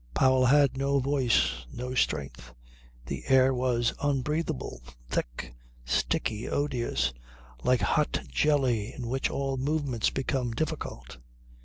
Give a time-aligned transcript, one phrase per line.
[0.15, 2.55] Powell had no voice, no strength.
[3.05, 5.53] The air was unbreathable, thick,
[5.85, 7.13] sticky, odious,
[7.63, 11.19] like hot jelly in which all movements became difficult.